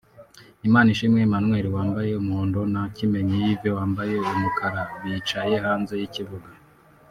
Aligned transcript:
Imanishimwe 0.67 1.19
Emmanuel 1.25 1.65
(wambaye 1.75 2.11
umuhondo) 2.21 2.59
na 2.73 2.83
Kimenyi 2.95 3.35
Yves 3.49 3.75
(wambaye 3.77 4.15
umukara) 4.31 4.81
bicaye 5.03 5.55
hanze 5.65 5.93
y'ikibuga 6.01 6.49